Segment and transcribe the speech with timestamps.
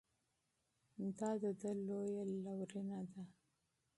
[1.17, 3.23] دا د ده لویه لورینه ده.